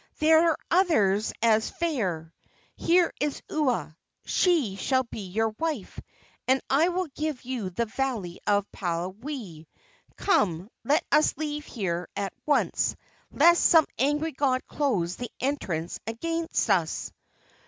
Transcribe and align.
There 0.17 0.49
are 0.49 0.57
others 0.71 1.31
as 1.43 1.69
fair. 1.69 2.33
Here 2.75 3.13
is 3.19 3.43
Ua; 3.51 3.95
she 4.25 4.75
shall 4.75 5.03
be 5.03 5.27
your 5.27 5.49
wife, 5.59 6.01
and 6.47 6.59
I 6.71 6.89
will 6.89 7.05
give 7.13 7.43
you 7.45 7.69
the 7.69 7.85
valley 7.85 8.39
of 8.47 8.65
Palawai. 8.71 9.67
Come, 10.15 10.71
let 10.83 11.05
us 11.11 11.37
leave 11.37 11.67
here 11.67 12.09
at 12.15 12.33
once, 12.47 12.95
lest 13.31 13.63
some 13.63 13.85
angry 13.99 14.31
god 14.31 14.65
close 14.65 15.17
the 15.17 15.29
entrance 15.39 15.99
against 16.07 16.71
us!" 16.71 17.11